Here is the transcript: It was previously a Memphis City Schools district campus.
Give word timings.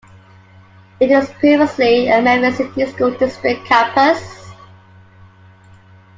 It 0.99 1.11
was 1.11 1.29
previously 1.33 2.09
a 2.09 2.23
Memphis 2.23 2.57
City 2.57 2.87
Schools 2.91 3.19
district 3.19 3.63
campus. 3.67 4.49